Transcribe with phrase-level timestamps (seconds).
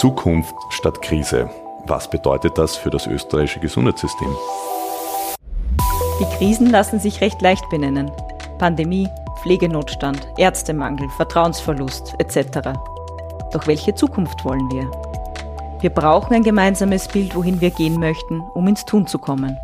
[0.00, 1.50] Zukunft statt Krise.
[1.84, 4.34] Was bedeutet das für das österreichische Gesundheitssystem?
[6.18, 8.10] Die Krisen lassen sich recht leicht benennen.
[8.58, 9.10] Pandemie,
[9.42, 12.70] Pflegenotstand, Ärztemangel, Vertrauensverlust etc.
[13.52, 14.90] Doch welche Zukunft wollen wir?
[15.82, 19.58] Wir brauchen ein gemeinsames Bild, wohin wir gehen möchten, um ins Tun zu kommen.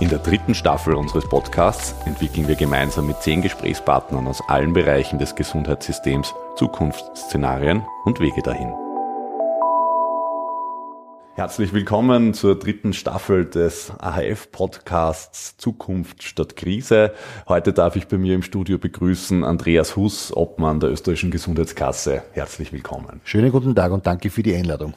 [0.00, 5.18] In der dritten Staffel unseres Podcasts entwickeln wir gemeinsam mit zehn Gesprächspartnern aus allen Bereichen
[5.18, 8.74] des Gesundheitssystems Zukunftsszenarien und Wege dahin.
[11.38, 17.12] Herzlich willkommen zur dritten Staffel des AHF-Podcasts Zukunft statt Krise.
[17.46, 22.24] Heute darf ich bei mir im Studio begrüßen Andreas Huss, Obmann der österreichischen Gesundheitskasse.
[22.32, 23.20] Herzlich willkommen.
[23.22, 24.94] Schönen guten Tag und danke für die Einladung.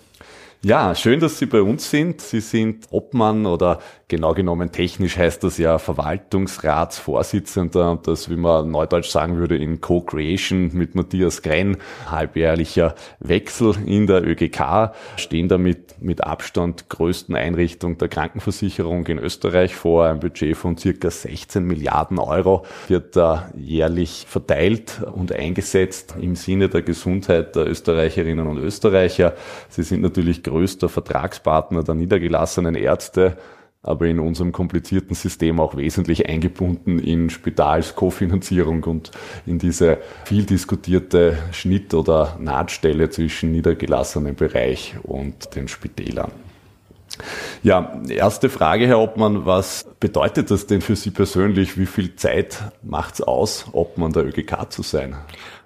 [0.64, 2.22] Ja, schön, dass Sie bei uns sind.
[2.22, 8.70] Sie sind Obmann oder genau genommen technisch heißt das ja Verwaltungsratsvorsitzender und das, wie man
[8.70, 16.00] neudeutsch sagen würde, in Co-Creation mit Matthias Grenn, halbjährlicher Wechsel in der ÖGK, stehen damit
[16.00, 20.06] mit Abstand größten Einrichtung der Krankenversicherung in Österreich vor.
[20.06, 26.70] Ein Budget von circa 16 Milliarden Euro wird da jährlich verteilt und eingesetzt im Sinne
[26.70, 29.34] der Gesundheit der Österreicherinnen und Österreicher.
[29.70, 33.38] Sie sind natürlich größter Vertragspartner der niedergelassenen Ärzte,
[33.84, 39.12] aber in unserem komplizierten System auch wesentlich eingebunden in Spitalskofinanzierung und
[39.46, 46.32] in diese viel diskutierte Schnitt- oder Nahtstelle zwischen niedergelassenem Bereich und den Spitälern.
[47.64, 51.78] Ja, erste Frage, Herr Obmann, was bedeutet das denn für Sie persönlich?
[51.78, 55.16] Wie viel Zeit macht es aus, Obmann der ÖGK zu sein?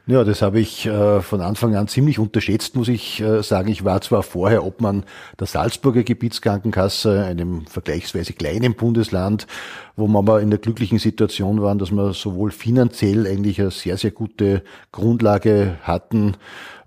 [0.07, 3.69] Ja, das habe ich äh, von Anfang an ziemlich unterschätzt, muss ich äh, sagen.
[3.69, 5.03] Ich war zwar vorher Obmann
[5.39, 9.47] der Salzburger Gebietskrankenkasse, einem vergleichsweise kleinen Bundesland,
[9.95, 13.97] wo wir aber in der glücklichen Situation waren, dass wir sowohl finanziell eigentlich eine sehr,
[13.97, 14.61] sehr gute
[14.91, 16.35] Grundlage hatten,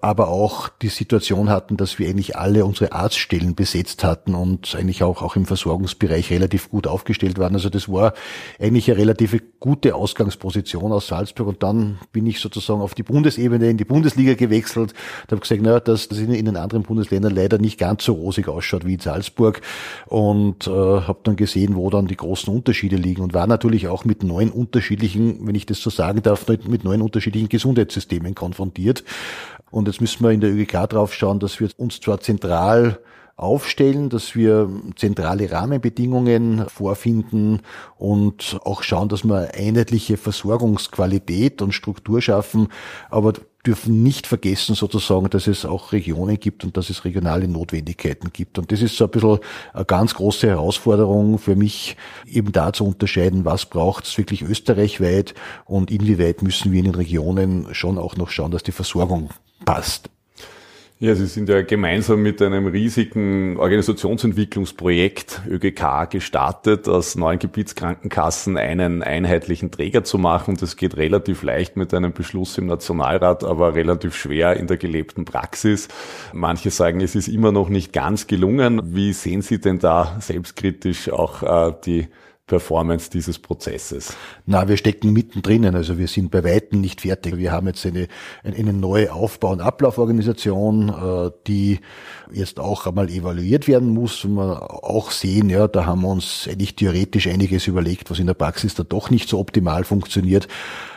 [0.00, 5.02] aber auch die Situation hatten, dass wir eigentlich alle unsere Arztstellen besetzt hatten und eigentlich
[5.02, 7.54] auch, auch im Versorgungsbereich relativ gut aufgestellt waren.
[7.54, 8.14] Also das war
[8.60, 13.68] eigentlich eine relativ gute Ausgangsposition aus Salzburg und dann bin ich sozusagen auf die Bundesebene
[13.68, 17.34] in die Bundesliga gewechselt und habe gesagt, naja, dass das in, in den anderen Bundesländern
[17.34, 19.60] leider nicht ganz so rosig ausschaut wie in Salzburg
[20.06, 24.04] und äh, habe dann gesehen, wo dann die großen Unterschiede liegen und war natürlich auch
[24.04, 29.02] mit neun unterschiedlichen, wenn ich das so sagen darf, mit neun unterschiedlichen Gesundheitssystemen konfrontiert.
[29.70, 33.00] Und jetzt müssen wir in der ÖGK drauf schauen, dass wir uns zwar zentral
[33.38, 37.60] aufstellen, dass wir zentrale Rahmenbedingungen vorfinden
[37.96, 42.68] und auch schauen, dass wir einheitliche Versorgungsqualität und Struktur schaffen,
[43.10, 43.34] aber
[43.64, 48.58] dürfen nicht vergessen sozusagen, dass es auch Regionen gibt und dass es regionale Notwendigkeiten gibt.
[48.58, 49.38] Und das ist so ein bisschen
[49.72, 51.96] eine ganz große Herausforderung für mich,
[52.26, 55.34] eben da zu unterscheiden, was braucht es wirklich österreichweit
[55.64, 59.30] und inwieweit müssen wir in den Regionen schon auch noch schauen, dass die Versorgung
[59.64, 60.10] passt.
[61.00, 69.04] Ja, Sie sind ja gemeinsam mit einem riesigen Organisationsentwicklungsprojekt ÖGK gestartet, aus neuen Gebietskrankenkassen einen
[69.04, 70.56] einheitlichen Träger zu machen.
[70.56, 75.24] Das geht relativ leicht mit einem Beschluss im Nationalrat, aber relativ schwer in der gelebten
[75.24, 75.86] Praxis.
[76.32, 78.80] Manche sagen, es ist immer noch nicht ganz gelungen.
[78.92, 82.08] Wie sehen Sie denn da selbstkritisch auch äh, die
[82.48, 84.16] Performance dieses Prozesses?
[84.46, 87.36] Na, wir stecken mittendrin, also wir sind bei Weitem nicht fertig.
[87.36, 88.08] Wir haben jetzt eine,
[88.42, 91.78] eine neue Aufbau- und Ablauforganisation, äh, die
[92.32, 96.48] jetzt auch einmal evaluiert werden muss und wir auch sehen, ja, da haben wir uns
[96.50, 100.48] eigentlich theoretisch einiges überlegt, was in der Praxis da doch nicht so optimal funktioniert.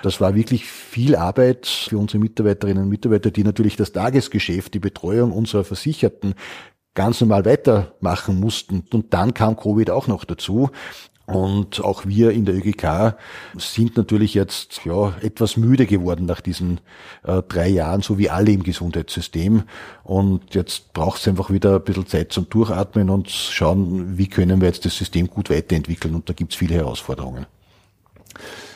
[0.02, 4.80] Das war wirklich viel Arbeit für unsere Mitarbeiterinnen und Mitarbeiter, die natürlich das Tagesgeschäft, die
[4.80, 6.34] Betreuung unserer Versicherten
[6.94, 8.84] ganz normal weitermachen mussten.
[8.92, 10.70] Und dann kam Covid auch noch dazu.
[11.34, 13.16] Und auch wir in der ÖGK
[13.58, 16.80] sind natürlich jetzt ja etwas müde geworden nach diesen
[17.24, 19.64] äh, drei Jahren, so wie alle im Gesundheitssystem.
[20.04, 24.62] Und jetzt braucht es einfach wieder ein bisschen Zeit zum Durchatmen und schauen, wie können
[24.62, 26.16] wir jetzt das System gut weiterentwickeln.
[26.16, 27.46] Und da gibt es viele Herausforderungen.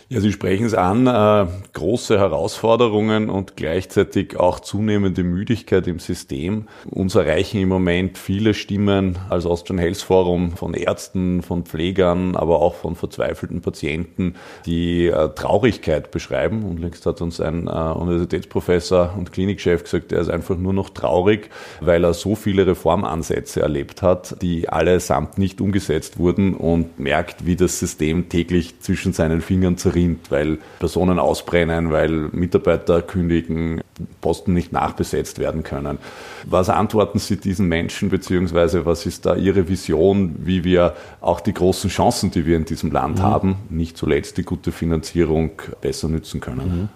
[0.08, 6.68] Ja, Sie sprechen es an, äh, große Herausforderungen und gleichzeitig auch zunehmende Müdigkeit im System.
[6.92, 12.62] Uns erreichen im Moment viele Stimmen als Austrian Health Forum von Ärzten, von Pflegern, aber
[12.62, 14.36] auch von verzweifelten Patienten,
[14.68, 16.66] die äh, Traurigkeit beschreiben.
[16.66, 20.92] Und längst hat uns ein äh, Universitätsprofessor und Klinikchef gesagt, er ist einfach nur noch
[20.92, 21.50] traurig,
[21.82, 27.56] weil er so viele Reformansätze erlebt hat, die allesamt nicht umgesetzt wurden und merkt, wie
[27.56, 33.82] das System täglich zwischen seinen Fingern zerrinnt rinnt, weil Personen ausbrennen, weil Mitarbeiter kündigen.
[34.20, 36.00] Posten nicht nachbesetzt werden können.
[36.46, 41.54] Was antworten Sie diesen Menschen, beziehungsweise was ist da Ihre Vision, wie wir auch die
[41.54, 43.24] großen Chancen, die wir in diesem Land mhm.
[43.24, 46.68] haben, nicht zuletzt die gute Finanzierung besser nützen können?
[46.82, 46.90] Mhm.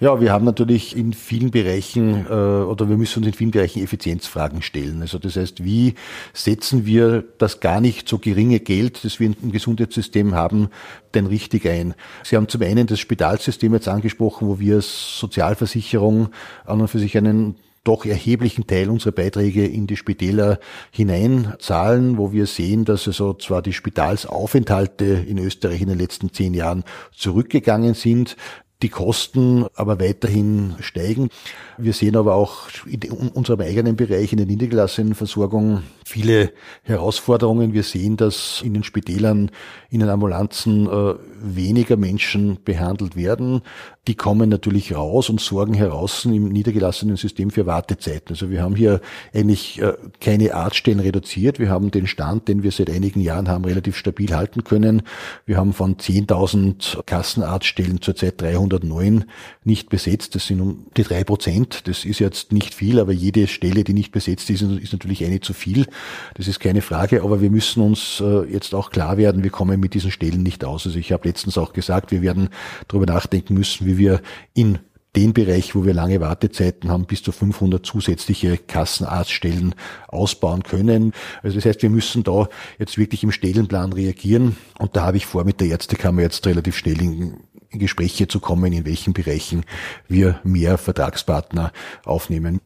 [0.00, 3.82] Ja, wir haben natürlich in vielen Bereichen äh, oder wir müssen uns in vielen Bereichen
[3.82, 5.02] Effizienzfragen stellen.
[5.02, 5.94] Also das heißt, wie
[6.32, 10.68] setzen wir das gar nicht so geringe Geld, das wir im Gesundheitssystem haben,
[11.14, 11.94] denn richtig ein?
[12.24, 16.30] Sie haben zum einen das Spitalsystem jetzt angesprochen, wo wir als Sozialversicherung
[16.64, 17.56] an und für sich einen
[17.86, 20.58] doch erheblichen Teil unserer Beiträge in die Spitäler
[20.90, 26.52] hineinzahlen, wo wir sehen, dass also zwar die Spitalsaufenthalte in Österreich in den letzten zehn
[26.52, 26.82] Jahren
[27.12, 28.36] zurückgegangen sind,
[28.82, 31.30] die Kosten aber weiterhin steigen.
[31.78, 36.52] Wir sehen aber auch in unserem eigenen Bereich, in der niedergelassenen Versorgung, viele
[36.82, 37.72] Herausforderungen.
[37.72, 39.50] Wir sehen, dass in den Spitälern,
[39.90, 43.62] in den Ambulanzen äh, weniger Menschen behandelt werden.
[44.08, 48.30] Die kommen natürlich raus und sorgen heraus im niedergelassenen System für Wartezeiten.
[48.30, 49.00] Also wir haben hier
[49.34, 51.58] eigentlich äh, keine Arztstellen reduziert.
[51.58, 55.02] Wir haben den Stand, den wir seit einigen Jahren haben, relativ stabil halten können.
[55.44, 59.24] Wir haben von 10.000 Kassenarztstellen zurzeit 309
[59.64, 60.34] nicht besetzt.
[60.34, 61.86] Das sind um die drei Prozent.
[61.88, 65.40] Das ist jetzt nicht viel, aber jede Stelle, die nicht besetzt ist, ist natürlich eine
[65.40, 65.86] zu viel.
[66.34, 69.80] Das ist keine Frage, aber wir müssen uns äh, jetzt auch klar werden, wir kommen
[69.80, 70.86] mit diesen Stellen nicht aus.
[70.86, 72.48] Also ich habe letztens auch gesagt, wir werden
[72.88, 74.20] darüber nachdenken müssen, wie wir
[74.54, 74.78] in
[75.16, 79.74] den Bereich, wo wir lange Wartezeiten haben, bis zu 500 zusätzliche Kassenarztstellen
[80.08, 81.12] ausbauen können.
[81.42, 82.48] Also das heißt, wir müssen da
[82.78, 84.56] jetzt wirklich im Stellenplan reagieren.
[84.78, 87.40] Und da habe ich vor, mit der Ärztekammer jetzt relativ schnell in,
[87.70, 89.64] in Gespräche zu kommen, in welchen Bereichen
[90.06, 91.72] wir mehr Vertragspartner
[92.04, 92.60] aufnehmen.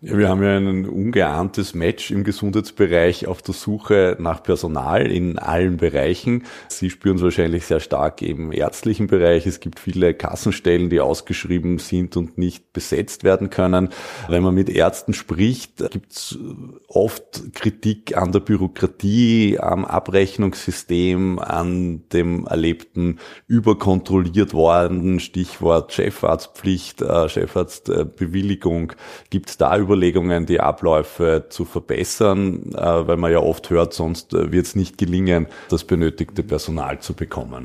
[0.00, 5.40] Ja, wir haben ja ein ungeahntes Match im Gesundheitsbereich auf der Suche nach Personal in
[5.40, 6.44] allen Bereichen.
[6.68, 9.44] Sie spüren es wahrscheinlich sehr stark im ärztlichen Bereich.
[9.44, 13.88] Es gibt viele Kassenstellen, die ausgeschrieben sind und nicht besetzt werden können.
[14.28, 16.38] Wenn man mit Ärzten spricht, gibt es
[16.86, 23.18] oft Kritik an der Bürokratie, am Abrechnungssystem, an dem erlebten
[23.48, 28.92] überkontrolliert worden, Stichwort Chefarztpflicht, äh, Chefarztbewilligung.
[29.30, 34.34] Gibt es da Überlegungen, die Abläufe zu verbessern, äh, weil man ja oft hört, sonst
[34.34, 37.64] äh, wird es nicht gelingen, das benötigte Personal zu bekommen.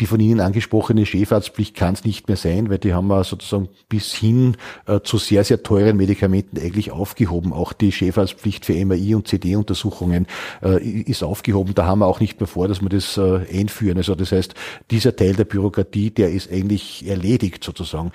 [0.00, 3.68] Die von Ihnen angesprochene Chefarztpflicht kann es nicht mehr sein, weil die haben wir sozusagen
[3.88, 4.56] bis hin
[4.86, 7.52] äh, zu sehr, sehr teuren Medikamenten eigentlich aufgehoben.
[7.52, 10.26] Auch die Chefarztpflicht für MRI und CD-Untersuchungen
[10.62, 11.74] äh, ist aufgehoben.
[11.74, 13.98] Da haben wir auch nicht mehr vor, dass wir das äh, einführen.
[13.98, 14.54] Also das heißt,
[14.90, 18.12] dieser Teil der Bürokratie, der ist eigentlich erledigt sozusagen.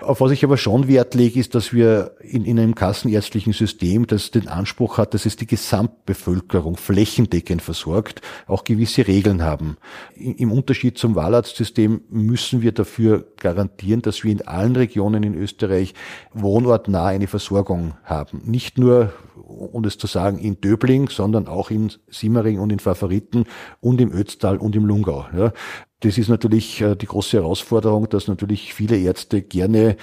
[0.00, 4.06] Auf was ich aber schon Wert lege, ist, dass wir in, in einem kassenärztlichen System,
[4.06, 9.76] das den Anspruch hat, dass es die Gesamtbevölkerung flächendeckend versorgt, auch gewisse Regeln haben.
[10.14, 15.92] Im Unterschied zum Wahlarztsystem müssen wir dafür garantieren, dass wir in allen Regionen in Österreich
[16.32, 18.42] wohnortnah eine Versorgung haben.
[18.44, 23.44] Nicht nur, um es zu sagen, in Döbling, sondern auch in Simmering und in Favoriten
[23.80, 25.26] und im Ötztal und im Lungau.
[25.36, 25.52] Ja.
[26.00, 29.96] Das ist natürlich äh, die große Herausforderung, dass natürlich viele Ärzte gerne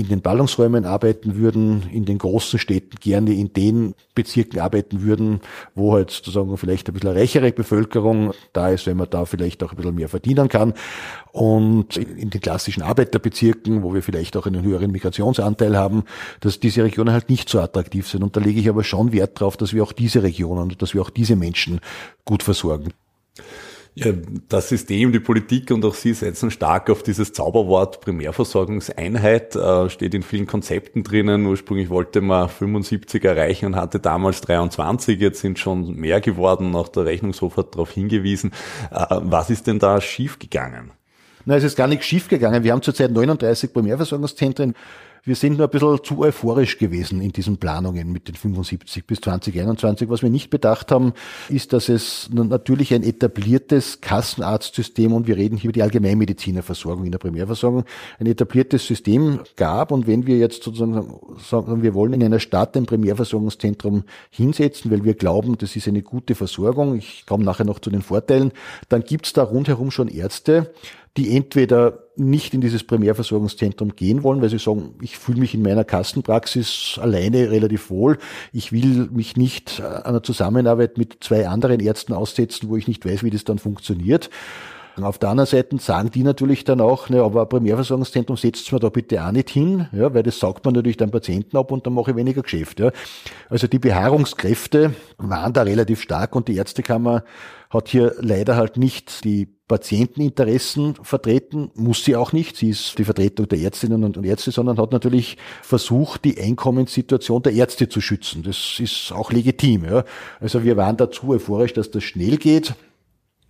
[0.00, 5.40] in den Ballungsräumen arbeiten würden, in den großen Städten gerne in den Bezirken arbeiten würden,
[5.74, 9.72] wo halt sozusagen vielleicht ein bisschen reichere Bevölkerung da ist, wenn man da vielleicht auch
[9.72, 10.72] ein bisschen mehr verdienen kann.
[11.32, 16.04] Und in den klassischen Arbeiterbezirken, wo wir vielleicht auch einen höheren Migrationsanteil haben,
[16.40, 18.22] dass diese Regionen halt nicht so attraktiv sind.
[18.22, 21.02] Und da lege ich aber schon Wert darauf, dass wir auch diese Regionen, dass wir
[21.02, 21.80] auch diese Menschen
[22.24, 22.94] gut versorgen.
[24.48, 30.14] Das System, die Politik und auch Sie setzen stark auf dieses Zauberwort Primärversorgungseinheit, äh, steht
[30.14, 31.44] in vielen Konzepten drinnen.
[31.46, 36.88] Ursprünglich wollte man 75 erreichen und hatte damals 23, jetzt sind schon mehr geworden, auch
[36.88, 38.52] der Rechnungshof hat darauf hingewiesen.
[38.92, 40.92] Äh, was ist denn da schiefgegangen?
[41.44, 42.62] Na, es ist gar nichts schiefgegangen.
[42.62, 44.74] Wir haben zurzeit 39 Primärversorgungszentren.
[45.24, 49.20] Wir sind nur ein bisschen zu euphorisch gewesen in diesen Planungen mit den 75 bis
[49.20, 50.08] 2021.
[50.08, 51.12] Was wir nicht bedacht haben,
[51.50, 57.12] ist, dass es natürlich ein etabliertes Kassenarztsystem und wir reden hier über die Allgemeinmedizinerversorgung in
[57.12, 57.84] der Primärversorgung,
[58.18, 62.76] ein etabliertes System gab und wenn wir jetzt sozusagen sagen, wir wollen in einer Stadt
[62.76, 67.78] ein Primärversorgungszentrum hinsetzen, weil wir glauben, das ist eine gute Versorgung, ich komme nachher noch
[67.78, 68.52] zu den Vorteilen,
[68.88, 70.72] dann gibt es da rundherum schon Ärzte,
[71.16, 75.62] die entweder nicht in dieses Primärversorgungszentrum gehen wollen, weil sie sagen, ich fühle mich in
[75.62, 78.18] meiner Kassenpraxis alleine relativ wohl.
[78.52, 83.22] Ich will mich nicht einer Zusammenarbeit mit zwei anderen Ärzten aussetzen, wo ich nicht weiß,
[83.22, 84.30] wie das dann funktioniert.
[85.00, 85.08] Machen.
[85.08, 88.80] Auf der anderen Seite sagen die natürlich dann auch, ne, aber ein Primärversorgungszentrum setzt man
[88.80, 91.86] da bitte auch nicht hin, ja, weil das saugt man natürlich dann Patienten ab und
[91.86, 92.80] dann mache ich weniger Geschäft.
[92.80, 92.90] Ja.
[93.48, 97.24] Also die Beharrungskräfte waren da relativ stark und die Ärztekammer
[97.70, 102.56] hat hier leider halt nicht die Patienteninteressen vertreten, muss sie auch nicht.
[102.56, 107.52] Sie ist die Vertretung der Ärztinnen und Ärzte, sondern hat natürlich versucht, die Einkommenssituation der
[107.52, 108.42] Ärzte zu schützen.
[108.42, 109.84] Das ist auch legitim.
[109.84, 110.02] Ja.
[110.40, 112.74] Also wir waren dazu euphorisch, dass das schnell geht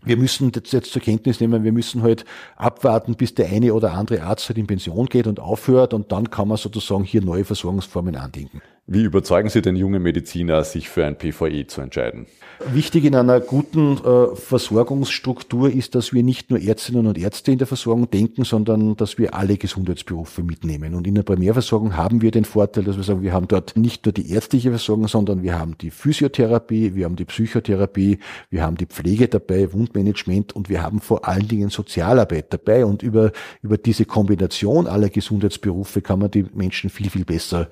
[0.05, 2.25] wir müssen das jetzt zur Kenntnis nehmen, wir müssen halt
[2.57, 6.31] abwarten, bis der eine oder andere Arzt halt in Pension geht und aufhört und dann
[6.31, 8.63] kann man sozusagen hier neue Versorgungsformen andenken.
[8.93, 12.27] Wie überzeugen Sie den jungen Mediziner, sich für ein PVE zu entscheiden?
[12.73, 17.59] Wichtig in einer guten äh, Versorgungsstruktur ist, dass wir nicht nur Ärztinnen und Ärzte in
[17.59, 20.97] der Versorgung denken, sondern dass wir alle Gesundheitsberufe mitnehmen.
[20.97, 24.07] Und in der Primärversorgung haben wir den Vorteil, dass wir sagen, wir haben dort nicht
[24.07, 28.19] nur die ärztliche Versorgung, sondern wir haben die Physiotherapie, wir haben die Psychotherapie,
[28.51, 32.85] wir haben die Pflege dabei, Wundmanagement und wir haben vor allen Dingen Sozialarbeit dabei.
[32.85, 33.31] Und über,
[33.63, 37.69] über diese Kombination aller Gesundheitsberufe kann man die Menschen viel, viel besser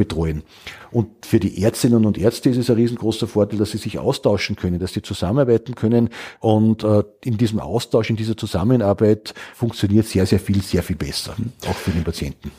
[0.00, 0.42] betreuen.
[0.90, 4.56] Und für die Ärztinnen und Ärzte ist es ein riesengroßer Vorteil, dass sie sich austauschen
[4.56, 6.08] können, dass sie zusammenarbeiten können.
[6.40, 11.36] Und äh, in diesem Austausch, in dieser Zusammenarbeit funktioniert sehr, sehr viel, sehr viel besser,
[11.68, 12.50] auch für den Patienten.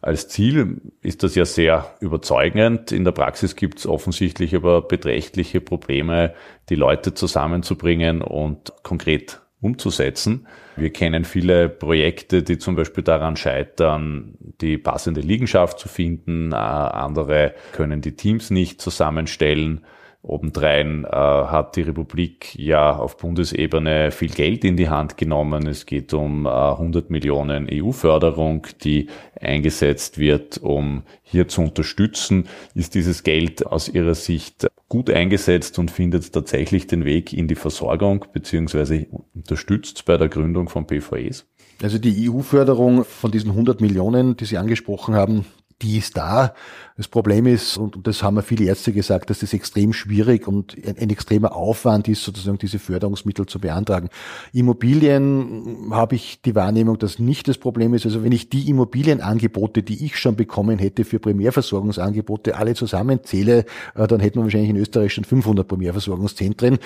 [0.00, 2.92] Als Ziel ist das ja sehr überzeugend.
[2.92, 6.34] In der Praxis gibt es offensichtlich aber beträchtliche Probleme,
[6.68, 10.46] die Leute zusammenzubringen und konkret umzusetzen.
[10.76, 16.52] Wir kennen viele Projekte, die zum Beispiel daran scheitern, die passende Liegenschaft zu finden.
[16.52, 19.84] Äh, andere können die Teams nicht zusammenstellen.
[20.28, 25.66] Obendrein äh, hat die Republik ja auf Bundesebene viel Geld in die Hand genommen.
[25.66, 29.08] Es geht um äh, 100 Millionen EU-Förderung, die
[29.40, 32.48] eingesetzt wird, um hier zu unterstützen.
[32.74, 37.54] Ist dieses Geld aus Ihrer Sicht gut eingesetzt und findet tatsächlich den Weg in die
[37.54, 41.46] Versorgung beziehungsweise unterstützt bei der Gründung von PVEs?
[41.82, 45.44] Also die EU-Förderung von diesen 100 Millionen, die Sie angesprochen haben,
[45.82, 46.54] die ist da.
[46.98, 50.76] Das Problem ist, und das haben mir viele Ärzte gesagt, dass das extrem schwierig und
[50.84, 54.08] ein, ein, extremer Aufwand ist, sozusagen diese Förderungsmittel zu beantragen.
[54.52, 58.04] Immobilien habe ich die Wahrnehmung, dass nicht das Problem ist.
[58.04, 64.06] Also wenn ich die Immobilienangebote, die ich schon bekommen hätte für Primärversorgungsangebote, alle zusammenzähle, äh,
[64.08, 66.78] dann hätten wir wahrscheinlich in Österreich schon 500 Primärversorgungszentren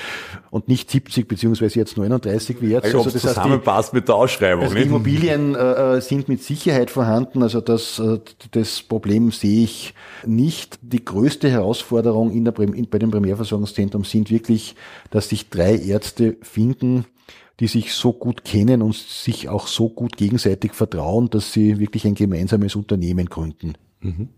[0.50, 2.84] und nicht 70 beziehungsweise jetzt 39 wie jetzt.
[2.84, 4.64] Also, also das zusammenpasst heißt, die, mit der Ausschreibung.
[4.64, 7.42] Also Immobilien äh, äh, sind mit Sicherheit vorhanden.
[7.42, 8.18] Also das, äh,
[8.82, 9.94] das Problem sehe ich
[10.26, 10.78] nicht.
[10.82, 14.74] Die größte Herausforderung in der, in, bei dem Primärversorgungszentrum sind wirklich,
[15.10, 17.04] dass sich drei Ärzte finden,
[17.60, 22.06] die sich so gut kennen und sich auch so gut gegenseitig vertrauen, dass sie wirklich
[22.06, 23.74] ein gemeinsames Unternehmen gründen.
[24.00, 24.30] Mhm.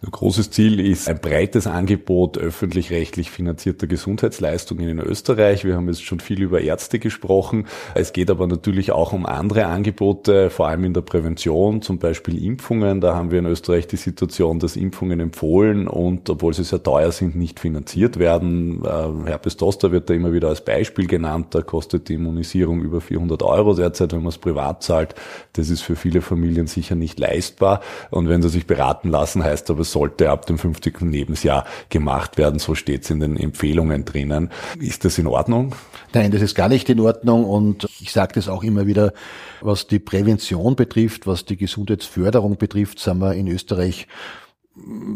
[0.00, 5.64] Ein großes Ziel ist ein breites Angebot öffentlich-rechtlich finanzierter Gesundheitsleistungen in Österreich.
[5.64, 7.66] Wir haben jetzt schon viel über Ärzte gesprochen.
[7.96, 12.40] Es geht aber natürlich auch um andere Angebote, vor allem in der Prävention, zum Beispiel
[12.44, 13.00] Impfungen.
[13.00, 17.10] Da haben wir in Österreich die Situation, dass Impfungen empfohlen und obwohl sie sehr teuer
[17.10, 18.84] sind, nicht finanziert werden.
[18.84, 21.56] Äh, Herpes Zoster wird da immer wieder als Beispiel genannt.
[21.56, 25.16] Da kostet die Immunisierung über 400 Euro derzeit, wenn man es privat zahlt.
[25.54, 27.80] Das ist für viele Familien sicher nicht leistbar.
[28.12, 31.00] Und wenn sie sich beraten lassen, heißt aber, sollte ab dem 50.
[31.02, 32.58] Lebensjahr gemacht werden.
[32.58, 34.50] So steht es in den Empfehlungen drinnen.
[34.80, 35.74] Ist das in Ordnung?
[36.14, 39.12] Nein, das ist gar nicht in Ordnung und ich sage das auch immer wieder,
[39.60, 44.06] was die Prävention betrifft, was die Gesundheitsförderung betrifft, sind wir in Österreich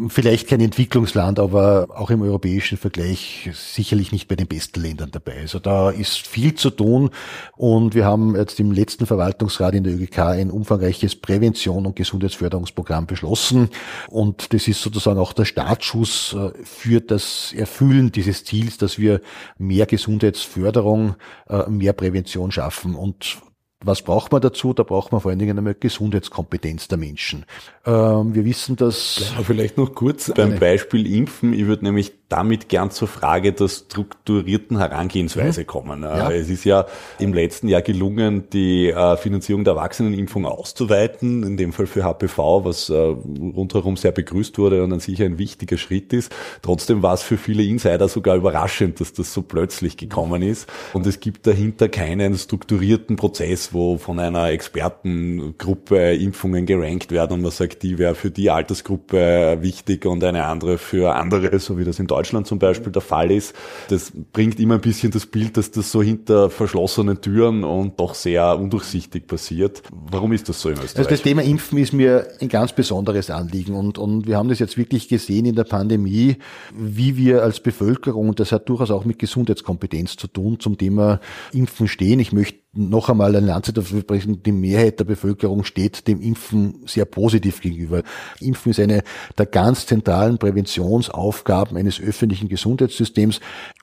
[0.09, 5.41] vielleicht kein Entwicklungsland, aber auch im europäischen Vergleich sicherlich nicht bei den besten Ländern dabei.
[5.41, 7.11] Also da ist viel zu tun.
[7.57, 13.07] Und wir haben jetzt im letzten Verwaltungsrat in der ÖGK ein umfangreiches Prävention- und Gesundheitsförderungsprogramm
[13.07, 13.69] beschlossen.
[14.09, 19.21] Und das ist sozusagen auch der Startschuss äh, für das Erfüllen dieses Ziels, dass wir
[19.59, 21.17] mehr Gesundheitsförderung,
[21.49, 22.95] äh, mehr Prävention schaffen.
[22.95, 23.39] Und
[23.85, 24.73] was braucht man dazu?
[24.73, 27.45] Da braucht man vor allen Dingen einmal Gesundheitskompetenz der Menschen.
[27.85, 29.35] Ähm, wir wissen, dass...
[29.37, 31.53] Ja, vielleicht noch kurz beim Beispiel Impfen.
[31.53, 35.67] Ich würde nämlich damit gern zur Frage der strukturierten Herangehensweise mhm.
[35.67, 36.03] kommen.
[36.03, 36.31] Ja.
[36.31, 36.87] Es ist ja
[37.19, 42.65] im letzten Jahr gelungen, die äh, Finanzierung der Erwachsenenimpfung auszuweiten, in dem Fall für HPV,
[42.65, 46.33] was äh, rundherum sehr begrüßt wurde und dann sicher ein wichtiger Schritt ist.
[46.63, 50.73] Trotzdem war es für viele Insider sogar überraschend, dass das so plötzlich gekommen ist.
[50.95, 57.43] Und es gibt dahinter keinen strukturierten Prozess, wo von einer Expertengruppe Impfungen gerankt werden und
[57.43, 61.85] man sagt, die wäre für die Altersgruppe wichtig und eine andere für andere, so wie
[61.85, 63.53] das in Deutschland Deutschland zum Beispiel der Fall ist.
[63.89, 68.15] Das bringt immer ein bisschen das Bild, dass das so hinter verschlossenen Türen und doch
[68.15, 69.83] sehr undurchsichtig passiert.
[69.91, 70.99] Warum ist das so in Österreich?
[70.99, 74.61] Also das Thema Impfen ist mir ein ganz besonderes Anliegen und, und wir haben das
[74.61, 76.37] jetzt wirklich gesehen in der Pandemie,
[76.73, 81.19] wie wir als Bevölkerung, das hat durchaus auch mit Gesundheitskompetenz zu tun, zum Thema
[81.53, 82.21] Impfen stehen.
[82.21, 86.83] Ich möchte noch einmal eine Lanze dafür sprechen, die Mehrheit der Bevölkerung steht dem Impfen
[86.87, 88.03] sehr positiv gegenüber.
[88.41, 89.03] Impfen ist eine
[89.37, 93.41] der ganz zentralen Präventionsaufgaben eines öffentlichen Gesundheitssystems.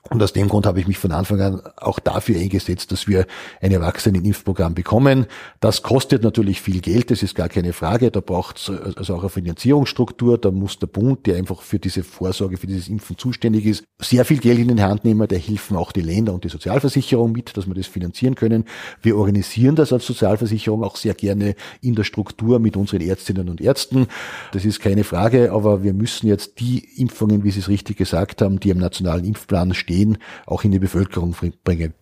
[0.08, 3.26] Und aus dem Grund habe ich mich von Anfang an auch dafür eingesetzt, dass wir
[3.60, 5.26] ein Erwachsenen-Impfprogramm bekommen.
[5.60, 8.10] Das kostet natürlich viel Geld, das ist gar keine Frage.
[8.10, 10.38] Da braucht es also auch eine Finanzierungsstruktur.
[10.38, 14.24] Da muss der Bund, der einfach für diese Vorsorge, für dieses Impfen zuständig ist, sehr
[14.24, 15.28] viel Geld in den Hand nehmen.
[15.28, 18.64] Da helfen auch die Länder und die Sozialversicherung mit, dass wir das finanzieren können.
[19.02, 23.60] Wir organisieren das als Sozialversicherung auch sehr gerne in der Struktur mit unseren Ärztinnen und
[23.60, 24.06] Ärzten.
[24.52, 28.40] Das ist keine Frage, aber wir müssen jetzt die Impfungen, wie Sie es richtig gesagt
[28.40, 29.89] haben, die am nationalen Impfplan stehen,
[30.46, 31.94] auch in die Bevölkerung bringen.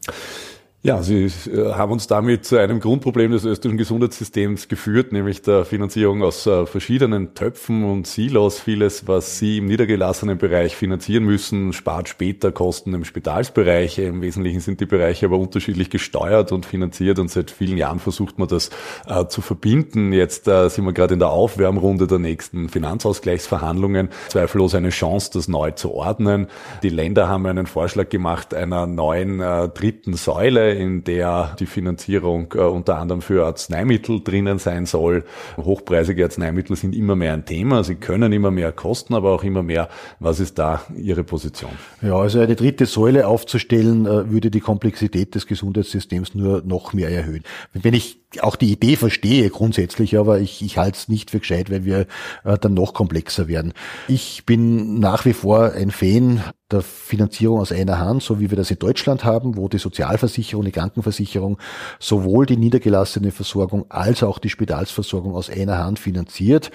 [0.81, 5.65] Ja, Sie äh, haben uns damit zu einem Grundproblem des österreichischen Gesundheitssystems geführt, nämlich der
[5.65, 8.61] Finanzierung aus äh, verschiedenen Töpfen und Silos.
[8.61, 13.99] Vieles, was Sie im niedergelassenen Bereich finanzieren müssen, spart später Kosten im Spitalsbereich.
[13.99, 18.39] Im Wesentlichen sind die Bereiche aber unterschiedlich gesteuert und finanziert und seit vielen Jahren versucht
[18.39, 18.71] man das
[19.09, 20.13] äh, zu verbinden.
[20.13, 24.11] Jetzt sind wir gerade in der Aufwärmrunde der nächsten Finanzausgleichsverhandlungen.
[24.29, 26.47] Zweifellos eine Chance, das neu zu ordnen.
[26.85, 32.59] Die Länder haben einen Vorschlag gemacht einer neuen dritten Säule in der die Finanzierung äh,
[32.59, 35.25] unter anderem für Arzneimittel drinnen sein soll.
[35.57, 37.85] Hochpreisige Arzneimittel sind immer mehr ein Thema.
[37.85, 39.89] Sie können immer mehr kosten, aber auch immer mehr.
[40.21, 41.71] Was ist da Ihre Position?
[42.03, 47.11] Ja, also eine dritte Säule aufzustellen, äh, würde die Komplexität des Gesundheitssystems nur noch mehr
[47.11, 47.43] erhöhen.
[47.73, 51.71] Wenn ich auch die Idee verstehe grundsätzlich, aber ich, ich halte es nicht für gescheit,
[51.71, 52.07] weil wir
[52.45, 53.73] äh, dann noch komplexer werden.
[54.07, 58.57] Ich bin nach wie vor ein Fan der Finanzierung aus einer Hand, so wie wir
[58.57, 61.59] das in Deutschland haben, wo die Sozialversicherung, die Krankenversicherung
[61.99, 66.71] sowohl die niedergelassene Versorgung als auch die Spitalsversorgung aus einer Hand finanziert.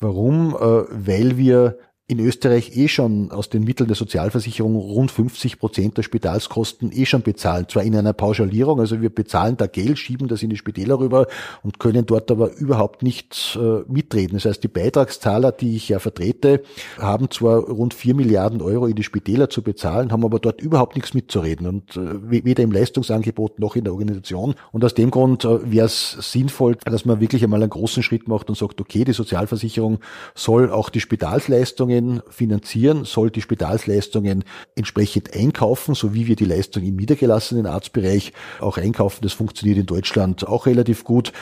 [0.00, 0.54] Warum?
[0.54, 1.78] Äh, weil wir
[2.10, 7.04] in Österreich eh schon aus den Mitteln der Sozialversicherung rund 50 Prozent der Spitalskosten eh
[7.04, 7.66] schon bezahlen.
[7.68, 11.26] Zwar in einer Pauschalierung, also wir bezahlen da Geld, schieben das in die Spitäler rüber
[11.62, 14.38] und können dort aber überhaupt nicht äh, mitreden.
[14.38, 16.62] Das heißt, die Beitragszahler, die ich ja vertrete,
[16.98, 20.96] haben zwar rund vier Milliarden Euro in die Spitäler zu bezahlen, haben aber dort überhaupt
[20.96, 24.54] nichts mitzureden und äh, weder im Leistungsangebot noch in der Organisation.
[24.72, 28.28] Und aus dem Grund äh, wäre es sinnvoll, dass man wirklich einmal einen großen Schritt
[28.28, 29.98] macht und sagt, okay, die Sozialversicherung
[30.34, 34.44] soll auch die Spitalsleistungen Leistungen finanzieren, soll die Spitalsleistungen
[34.76, 39.20] entsprechend einkaufen, so wie wir die Leistung im niedergelassenen Arztbereich auch einkaufen.
[39.22, 41.32] Das funktioniert in Deutschland auch relativ gut.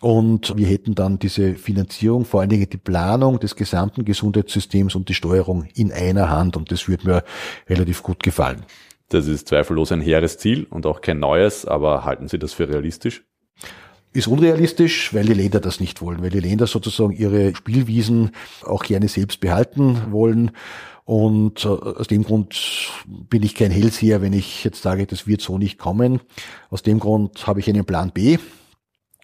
[0.00, 5.08] Und wir hätten dann diese Finanzierung, vor allen Dingen die Planung des gesamten Gesundheitssystems und
[5.08, 6.56] die Steuerung in einer Hand.
[6.56, 7.24] Und das würde mir
[7.68, 8.64] relativ gut gefallen.
[9.08, 12.68] Das ist zweifellos ein hehres Ziel und auch kein neues, aber halten Sie das für
[12.68, 13.24] realistisch?
[14.14, 18.30] Ist unrealistisch, weil die Länder das nicht wollen, weil die Länder sozusagen ihre Spielwiesen
[18.64, 20.52] auch gerne selbst behalten wollen.
[21.04, 22.56] Und äh, aus dem Grund
[23.06, 26.20] bin ich kein Hellseher, wenn ich jetzt sage, das wird so nicht kommen.
[26.70, 28.38] Aus dem Grund habe ich einen Plan B.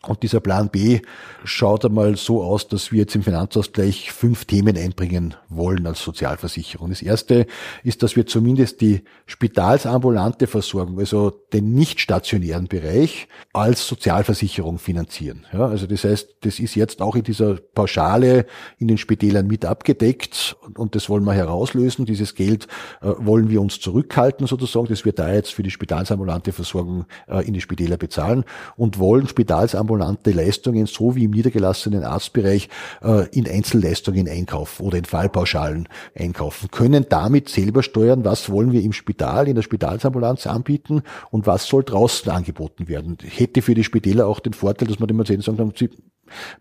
[0.06, 1.00] Und dieser Plan B
[1.44, 6.88] schaut einmal so aus, dass wir jetzt im Finanzausgleich fünf Themen einbringen wollen als Sozialversicherung.
[6.88, 7.46] Das erste
[7.84, 15.44] ist, dass wir zumindest die spitalsambulante Versorgung, also den nicht stationären Bereich, als Sozialversicherung finanzieren.
[15.52, 18.46] Ja, also das heißt, das ist jetzt auch in dieser Pauschale
[18.78, 22.06] in den Spitälern mit abgedeckt und das wollen wir herauslösen.
[22.06, 22.68] Dieses Geld
[23.02, 27.46] äh, wollen wir uns zurückhalten sozusagen, das wir da jetzt für die spitalsambulante Versorgung äh,
[27.46, 28.44] in die Spitäler bezahlen
[28.76, 32.68] und wollen spitalsambulante ambulante Leistungen so wie im niedergelassenen Arztbereich
[33.02, 38.82] äh, in Einzelleistungen einkaufen oder in Fallpauschalen einkaufen, können damit selber steuern, was wollen wir
[38.82, 43.18] im Spital, in der Spitalsambulanz anbieten und was soll draußen angeboten werden.
[43.20, 45.90] Hätte für die Spitäler auch den Vorteil, dass man dem Patienten sagen sie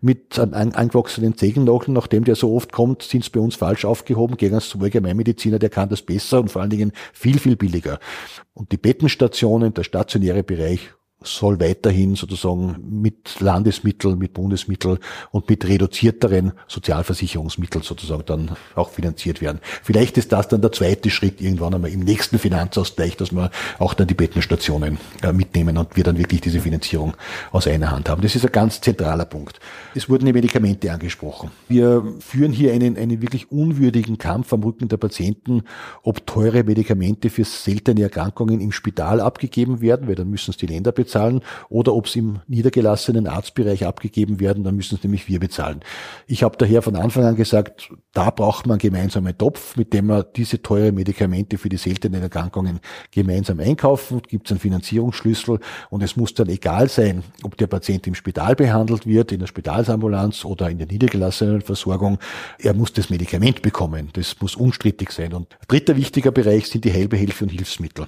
[0.00, 4.36] mit angewachsenen Zehennagel, nachdem der so oft kommt, sind es bei uns falsch aufgehoben.
[4.36, 8.00] Gegen einen Allgemeinmediziner, der kann das besser und vor allen Dingen viel, viel billiger.
[8.52, 10.90] Und die Bettenstationen, der stationäre Bereich
[11.22, 14.98] soll weiterhin sozusagen mit Landesmitteln, mit Bundesmitteln
[15.30, 19.60] und mit reduzierteren Sozialversicherungsmitteln sozusagen dann auch finanziert werden.
[19.82, 23.92] Vielleicht ist das dann der zweite Schritt irgendwann einmal im nächsten Finanzausgleich, dass wir auch
[23.92, 27.14] dann die Bettenstationen äh, mitnehmen und wir dann wirklich diese Finanzierung
[27.52, 28.22] aus einer Hand haben.
[28.22, 29.60] Das ist ein ganz zentraler Punkt.
[29.94, 31.50] Es wurden die Medikamente angesprochen.
[31.68, 35.64] Wir führen hier einen, einen wirklich unwürdigen Kampf am Rücken der Patienten,
[36.02, 40.66] ob teure Medikamente für seltene Erkrankungen im Spital abgegeben werden, weil dann müssen es die
[40.66, 45.28] Länder bezahlen bezahlen oder ob es im niedergelassenen Arztbereich abgegeben werden, dann müssen es nämlich
[45.28, 45.80] wir bezahlen.
[46.26, 50.06] Ich habe daher von Anfang an gesagt, da braucht man gemeinsam einen Topf, mit dem
[50.06, 55.58] man diese teure Medikamente für die seltenen Erkrankungen gemeinsam einkaufen, gibt es einen Finanzierungsschlüssel
[55.90, 59.46] und es muss dann egal sein, ob der Patient im Spital behandelt wird, in der
[59.46, 62.18] Spitalsambulanz oder in der niedergelassenen Versorgung,
[62.58, 64.10] er muss das Medikament bekommen.
[64.12, 65.32] Das muss unstrittig sein.
[65.32, 68.06] Und dritter wichtiger Bereich sind die Heilbehelfe und Hilfsmittel.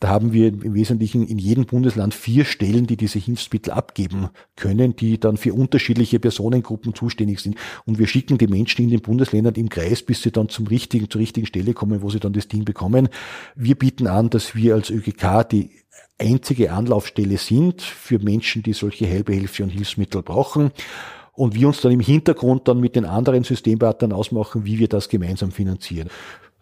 [0.00, 4.30] Da haben wir im Wesentlichen in jedem Bundesland vier wir Stellen, die diese Hilfsmittel abgeben
[4.56, 7.56] können, die dann für unterschiedliche Personengruppen zuständig sind.
[7.84, 11.10] Und wir schicken die Menschen in den Bundesländern im Kreis, bis sie dann zum richtigen,
[11.10, 13.08] zur richtigen Stelle kommen, wo sie dann das Ding bekommen.
[13.54, 15.70] Wir bieten an, dass wir als ÖGK die
[16.18, 20.70] einzige Anlaufstelle sind für Menschen, die solche Heilbehelfe und Hilfsmittel brauchen
[21.32, 25.08] und wir uns dann im Hintergrund dann mit den anderen Systempartnern ausmachen, wie wir das
[25.08, 26.08] gemeinsam finanzieren.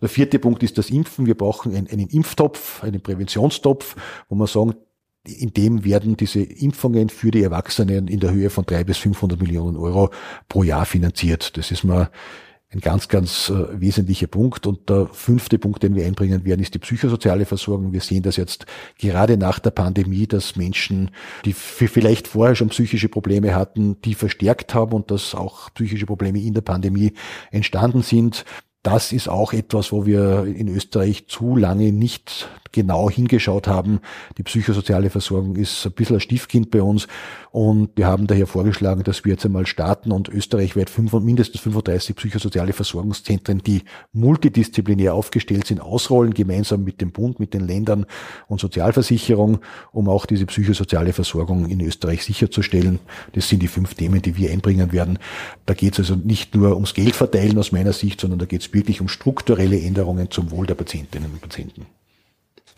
[0.01, 1.27] Der vierte Punkt ist das Impfen.
[1.27, 3.97] Wir brauchen einen, einen Impftopf, einen Präventionstopf,
[4.29, 4.75] wo wir sagen,
[5.29, 9.41] in dem werden diese Impfungen für die Erwachsenen in der Höhe von drei bis 500
[9.41, 10.11] Millionen Euro
[10.49, 11.57] pro Jahr finanziert.
[11.57, 12.11] Das ist mal
[12.71, 14.67] ein ganz, ganz äh, wesentlicher Punkt.
[14.67, 17.93] Und der fünfte Punkt, den wir einbringen werden, ist die psychosoziale Versorgung.
[17.93, 18.67] Wir sehen das jetzt
[18.99, 21.11] gerade nach der Pandemie, dass Menschen,
[21.45, 26.41] die vielleicht vorher schon psychische Probleme hatten, die verstärkt haben und dass auch psychische Probleme
[26.41, 27.14] in der Pandemie
[27.51, 28.45] entstanden sind.
[28.83, 34.00] Das ist auch etwas, wo wir in Österreich zu lange nicht genau hingeschaut haben.
[34.37, 37.09] Die psychosoziale Versorgung ist ein bisschen ein Stiefkind bei uns
[37.50, 42.14] und wir haben daher vorgeschlagen, dass wir jetzt einmal starten und österreichweit fünf, mindestens 35
[42.16, 48.07] psychosoziale Versorgungszentren, die multidisziplinär aufgestellt sind, ausrollen, gemeinsam mit dem Bund, mit den Ländern
[48.48, 49.59] und Sozialversicherung,
[49.92, 52.98] um auch diese psychosoziale Versorgung in Österreich sicherzustellen.
[53.33, 55.18] Das sind die fünf Themen, die wir einbringen werden.
[55.66, 58.61] Da geht es also nicht nur ums Geld verteilen aus meiner Sicht, sondern da geht
[58.61, 61.87] es wirklich um strukturelle Änderungen zum Wohl der Patientinnen und Patienten.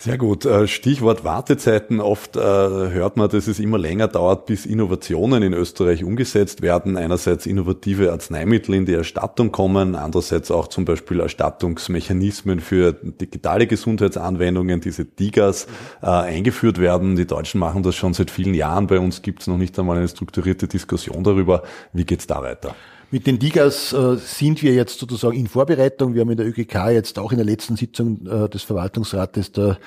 [0.03, 0.47] Sehr gut.
[0.47, 2.01] Äh, Stichwort Wartezeiten.
[2.01, 6.97] Oft äh, hört man, dass es immer länger dauert, bis Innovationen in Österreich umgesetzt werden.
[6.97, 14.81] Einerseits innovative Arzneimittel in die Erstattung kommen, andererseits auch zum Beispiel Erstattungsmechanismen für digitale Gesundheitsanwendungen,
[14.81, 15.67] diese DIGAs,
[16.01, 17.17] äh, eingeführt werden.
[17.17, 18.87] Die Deutschen machen das schon seit vielen Jahren.
[18.87, 21.63] Bei uns gibt es noch nicht einmal eine strukturierte Diskussion darüber.
[21.93, 22.75] Wie geht's da weiter?
[23.13, 26.15] Mit den Digas äh, sind wir jetzt sozusagen in Vorbereitung.
[26.15, 29.79] Wir haben in der ÖGK jetzt auch in der letzten Sitzung äh, des Verwaltungsrates da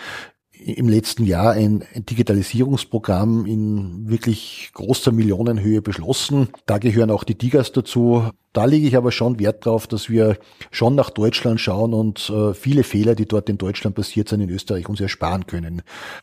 [0.65, 6.49] im letzten Jahr ein, Digitalisierungsprogramm in wirklich großer Millionenhöhe beschlossen.
[6.65, 8.29] Da gehören auch die Digas dazu.
[8.53, 10.37] Da lege ich aber schon Wert darauf, dass wir
[10.69, 14.49] schon nach Deutschland schauen und äh, viele Fehler, die dort in Deutschland passiert sind, in
[14.49, 15.81] Österreich uns ersparen können.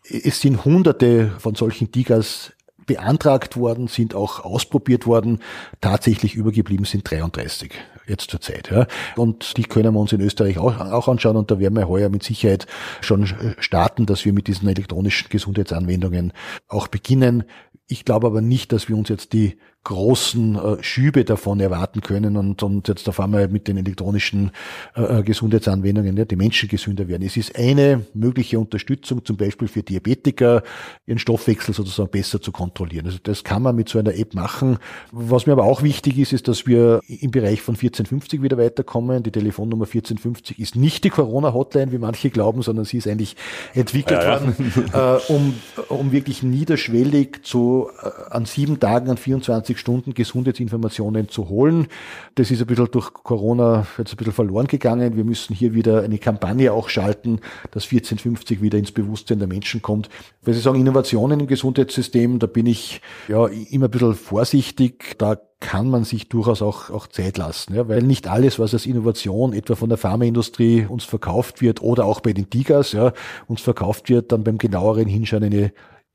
[0.08, 2.52] Es sind hunderte von solchen Digas
[2.90, 5.38] beantragt worden, sind auch ausprobiert worden.
[5.81, 7.70] Tatsächlich übergeblieben sind 33
[8.09, 8.68] jetzt zur Zeit.
[8.68, 8.88] Ja.
[9.14, 12.09] Und die können wir uns in Österreich auch, auch anschauen und da werden wir heuer
[12.09, 12.66] mit Sicherheit
[13.00, 13.29] schon
[13.61, 16.33] starten, dass wir mit diesen elektronischen Gesundheitsanwendungen
[16.66, 17.44] auch beginnen.
[17.87, 22.36] Ich glaube aber nicht, dass wir uns jetzt die großen äh, Schübe davon erwarten können
[22.36, 24.50] und, und jetzt auf einmal mit den elektronischen
[24.94, 27.22] äh, äh, Gesundheitsanwendungen ja, die Menschen gesünder werden.
[27.22, 30.62] Es ist eine mögliche Unterstützung, zum Beispiel für Diabetiker,
[31.06, 33.06] ihren Stoffwechsel sozusagen besser zu kontrollieren.
[33.06, 34.76] Also das kann man mit so einer App machen.
[35.12, 39.22] Was mir aber auch wichtig ist, ist, dass wir im Bereich von 1450 wieder weiterkommen.
[39.22, 43.34] Die Telefonnummer 1450 ist nicht die Corona-Hotline, wie manche glauben, sondern sie ist eigentlich
[43.72, 45.16] entwickelt ja, worden, ja.
[45.16, 45.54] äh, um,
[45.88, 47.88] um wirklich niederschwellig zu
[48.28, 51.87] an sieben Tagen, an 24 24 Stunden Gesundheitsinformationen zu holen.
[52.35, 55.16] Das ist ein bisschen durch Corona jetzt ein bisschen verloren gegangen.
[55.16, 59.83] Wir müssen hier wieder eine Kampagne auch schalten, dass 1450 wieder ins Bewusstsein der Menschen
[59.83, 60.09] kommt.
[60.42, 65.16] Weil Sie sagen, Innovationen im Gesundheitssystem, da bin ich ja immer ein bisschen vorsichtig.
[65.18, 68.87] Da kann man sich durchaus auch, auch Zeit lassen, ja, weil nicht alles, was als
[68.87, 73.12] Innovation etwa von der Pharmaindustrie uns verkauft wird oder auch bei den Tigas ja,
[73.46, 75.72] uns verkauft wird, dann beim genaueren Hinschauen eine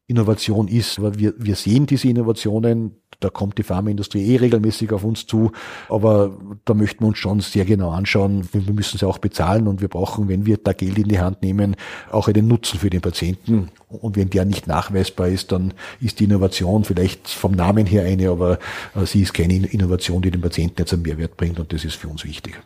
[0.07, 0.99] Innovation ist.
[0.99, 5.51] Aber wir, wir sehen diese Innovationen, da kommt die Pharmaindustrie eh regelmäßig auf uns zu,
[5.89, 8.47] aber da möchten wir uns schon sehr genau anschauen.
[8.51, 11.41] Wir müssen sie auch bezahlen und wir brauchen, wenn wir da Geld in die Hand
[11.41, 11.75] nehmen,
[12.11, 13.69] auch einen Nutzen für den Patienten.
[13.87, 18.29] Und wenn der nicht nachweisbar ist, dann ist die Innovation vielleicht vom Namen her eine,
[18.29, 18.59] aber
[18.95, 21.95] äh, sie ist keine Innovation, die dem Patienten jetzt einen Mehrwert bringt und das ist
[21.95, 22.61] für uns wichtig.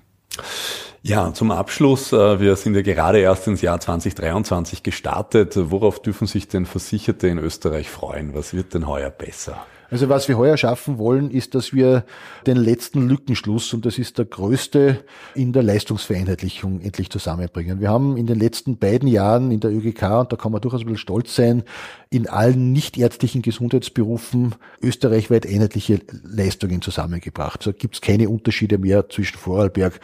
[1.02, 5.54] Ja, zum Abschluss, äh, wir sind ja gerade erst ins Jahr 2023 gestartet.
[5.56, 8.34] Worauf dürfen sich denn Versicherte in Österreich freuen?
[8.34, 9.66] Was wird denn heuer besser?
[9.92, 12.04] Also was wir heuer schaffen wollen, ist, dass wir
[12.46, 17.80] den letzten Lückenschluss, und das ist der größte, in der Leistungsvereinheitlichung endlich zusammenbringen.
[17.80, 20.82] Wir haben in den letzten beiden Jahren in der ÖGK, und da kann man durchaus
[20.82, 21.64] ein bisschen stolz sein,
[22.12, 27.64] in allen nichtärztlichen Gesundheitsberufen österreichweit einheitliche Leistungen zusammengebracht.
[27.64, 30.00] So gibt es keine Unterschiede mehr zwischen Vorarlberg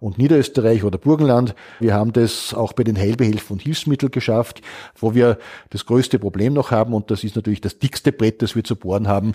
[0.00, 1.54] und Niederösterreich oder Burgenland.
[1.80, 4.62] Wir haben das auch bei den Heilbehelfen und Hilfsmitteln geschafft,
[4.98, 5.38] wo wir
[5.70, 8.76] das größte Problem noch haben, und das ist natürlich das dickste Brett, das wir zu
[8.76, 9.32] bohren haben,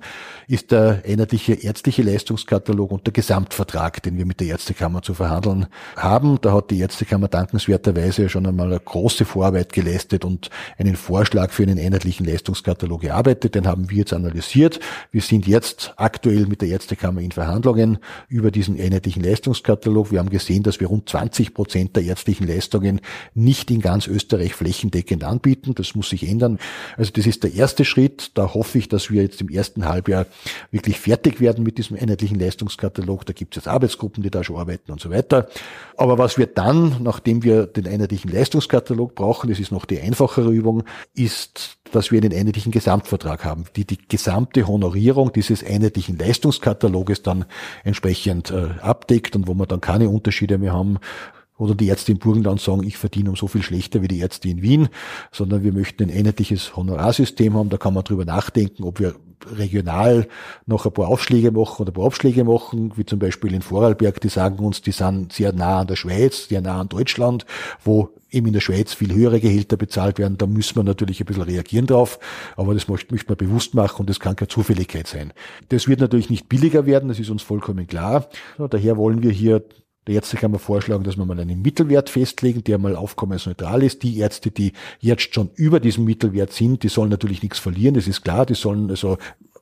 [0.47, 5.67] ist der einheitliche ärztliche Leistungskatalog und der Gesamtvertrag, den wir mit der Ärztekammer zu verhandeln
[5.95, 6.39] haben.
[6.41, 11.63] Da hat die Ärztekammer dankenswerterweise schon einmal eine große Vorarbeit geleistet und einen Vorschlag für
[11.63, 13.55] einen einheitlichen Leistungskatalog erarbeitet.
[13.55, 14.79] Den haben wir jetzt analysiert.
[15.11, 17.97] Wir sind jetzt aktuell mit der Ärztekammer in Verhandlungen
[18.27, 20.11] über diesen einheitlichen Leistungskatalog.
[20.11, 23.01] Wir haben gesehen, sehen, dass wir rund 20 Prozent der ärztlichen Leistungen
[23.33, 25.73] nicht in ganz Österreich flächendeckend anbieten.
[25.75, 26.59] Das muss sich ändern.
[26.95, 28.31] Also das ist der erste Schritt.
[28.35, 30.27] Da hoffe ich, dass wir jetzt im ersten Halbjahr
[30.71, 33.25] wirklich fertig werden mit diesem einheitlichen Leistungskatalog.
[33.25, 35.47] Da gibt es jetzt Arbeitsgruppen, die da schon arbeiten und so weiter.
[35.97, 40.51] Aber was wir dann, nachdem wir den einheitlichen Leistungskatalog brauchen, das ist noch die einfachere
[40.51, 40.83] Übung,
[41.15, 47.45] ist dass wir einen einheitlichen Gesamtvertrag haben, die die gesamte Honorierung dieses einheitlichen Leistungskataloges dann
[47.83, 50.99] entsprechend äh, abdeckt und wo wir dann keine Unterschiede mehr haben,
[51.57, 54.49] oder die Ärzte im Burgenland sagen, ich verdiene um so viel schlechter wie die Ärzte
[54.49, 54.89] in Wien,
[55.31, 57.69] sondern wir möchten ein einheitliches Honorarsystem haben.
[57.69, 59.15] Da kann man drüber nachdenken, ob wir
[59.51, 60.27] regional
[60.65, 64.21] noch ein paar Aufschläge machen oder ein paar Abschläge machen, wie zum Beispiel in Vorarlberg,
[64.21, 67.45] die sagen uns, die sind sehr nah an der Schweiz, sehr nah an Deutschland,
[67.83, 70.37] wo eben in der Schweiz viel höhere Gehälter bezahlt werden.
[70.37, 72.19] Da müssen wir natürlich ein bisschen reagieren drauf,
[72.55, 75.33] aber das möchte man bewusst machen und das kann keine Zufälligkeit sein.
[75.69, 78.29] Das wird natürlich nicht billiger werden, das ist uns vollkommen klar.
[78.57, 79.63] daher wollen wir hier
[80.07, 84.03] der Ärzte kann man vorschlagen, dass wir mal einen Mittelwert festlegen, der mal aufkommensneutral ist.
[84.03, 88.07] Die Ärzte, die jetzt schon über diesem Mittelwert sind, die sollen natürlich nichts verlieren, das
[88.07, 88.45] ist klar.
[88.45, 89.17] Die sollen also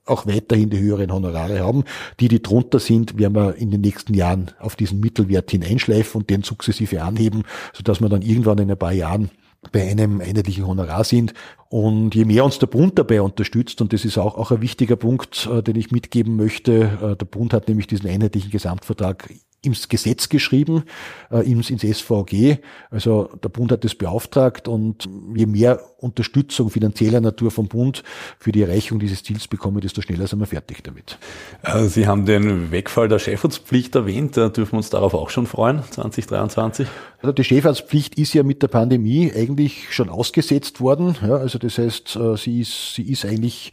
[0.05, 1.83] auch weiterhin die höheren Honorare haben.
[2.19, 6.29] Die, die drunter sind, werden wir in den nächsten Jahren auf diesen Mittelwert hineinschleifen und
[6.29, 9.29] den sukzessive anheben, sodass wir dann irgendwann in ein paar Jahren
[9.71, 11.33] bei einem einheitlichen Honorar sind.
[11.69, 14.95] Und je mehr uns der Bund dabei unterstützt, und das ist auch, auch ein wichtiger
[14.95, 19.29] Punkt, äh, den ich mitgeben möchte, äh, der Bund hat nämlich diesen einheitlichen Gesamtvertrag
[19.63, 20.83] ins Gesetz geschrieben,
[21.29, 22.57] äh, ins, ins SVG.
[22.89, 28.03] Also der Bund hat das beauftragt und je mehr Unterstützung finanzieller Natur vom Bund
[28.39, 31.19] für die Erreichung dieses Ziels bekommen, desto schneller sind wir fertig damit.
[31.61, 34.35] Äh, Sie haben den Wegfall der Chefarztpflicht erwähnt.
[34.35, 36.87] Da dürfen wir uns darauf auch schon freuen, 2023?
[37.19, 41.15] Also die Chefarztpflicht ist ja mit der Pandemie eigentlich schon ausgesetzt worden.
[41.21, 43.71] Ja, also das heißt, äh, sie ist, sie ist eigentlich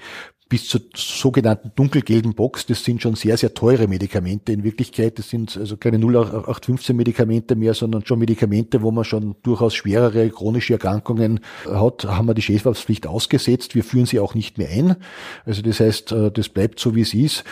[0.49, 2.67] bis zur sogenannten dunkelgelben Box.
[2.67, 5.19] Das sind schon sehr, sehr teure Medikamente in Wirklichkeit.
[5.19, 10.31] Das sind also keine 0815 Medikamente mehr, sondern schon Medikamente, wo man schon durchaus schwerere
[10.31, 13.75] chronische Erkrankungen hat, haben wir die Schäferpflicht ausgesetzt.
[13.75, 14.97] Wir führen sie auch nicht mehr ein.
[15.45, 17.45] Also das heißt, äh, das bleibt so, wie es ist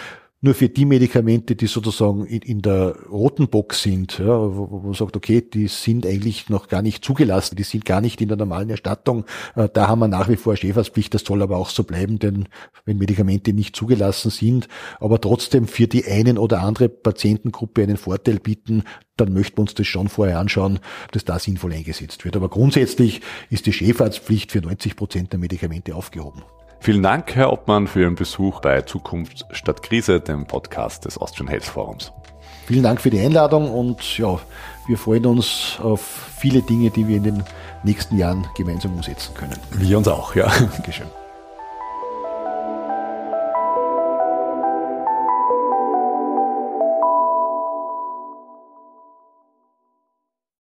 [0.42, 4.79] nur für die Medikamente, die sozusagen in, in der roten Box sind, ja, wo, wo,
[4.81, 8.29] man sagt, okay, die sind eigentlich noch gar nicht zugelassen, die sind gar nicht in
[8.29, 9.25] der normalen Erstattung.
[9.55, 12.49] Äh, da haben wir nach wie vor Schäferspflicht, das soll aber auch so bleiben, denn
[12.85, 14.68] wenn Medikamente nicht zugelassen sind,
[15.01, 18.85] aber trotzdem für die einen oder andere Patientengruppe einen Vorteil bieten,
[19.16, 20.81] dann möchten wir uns das schon vorher anschauen,
[21.12, 22.37] dass da sinnvoll eingesetzt wird.
[22.37, 26.42] Aber grundsätzlich ist die Schäfarztpflicht für 90 Prozent der Medikamente aufgehoben.
[26.80, 31.48] Vielen Dank, Herr Obmann, für Ihren Besuch bei Zukunft statt Krise, dem Podcast des Austrian
[31.48, 32.12] Health Forums.
[32.66, 34.38] Vielen Dank für die Einladung und ja,
[34.86, 36.00] wir freuen uns auf
[36.38, 37.44] viele Dinge, die wir in den
[37.84, 39.56] nächsten Jahren gemeinsam umsetzen können.
[39.72, 40.46] Wir uns auch, ja.
[40.76, 41.06] Dankeschön.